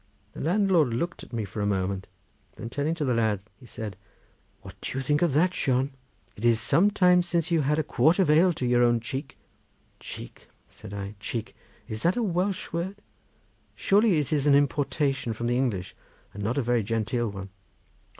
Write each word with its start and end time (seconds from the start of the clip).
The 0.33 0.41
landlord 0.41 0.95
looked 0.95 1.21
at 1.23 1.31
me 1.31 1.45
for 1.45 1.61
a 1.61 1.67
moment, 1.67 2.07
then 2.55 2.71
turning 2.71 2.95
to 2.95 3.05
the 3.05 3.13
lad 3.13 3.39
he 3.59 3.67
said: 3.67 3.95
"What 4.63 4.73
do 4.81 4.97
you 4.97 5.03
think 5.03 5.21
of 5.21 5.33
that, 5.33 5.53
Shon? 5.53 5.91
It 6.35 6.43
is 6.43 6.59
some 6.59 6.89
time 6.89 7.21
since 7.21 7.51
you 7.51 7.61
had 7.61 7.77
a 7.77 7.83
quart 7.83 8.17
of 8.17 8.27
ale 8.27 8.51
to 8.53 8.65
your 8.65 8.81
own 8.81 8.99
cheek." 8.99 9.37
"Cheek," 9.99 10.47
said 10.67 10.91
I, 10.91 11.13
"cheek! 11.19 11.55
Is 11.87 12.01
that 12.01 12.17
a 12.17 12.23
Welsh 12.23 12.73
word? 12.73 12.95
Surely 13.75 14.17
it 14.17 14.33
is 14.33 14.47
an 14.47 14.55
importation 14.55 15.33
from 15.33 15.45
the 15.45 15.57
English, 15.57 15.95
and 16.33 16.41
not 16.41 16.57
a 16.57 16.63
very 16.63 16.81
genteel 16.81 17.29
one." 17.29 17.49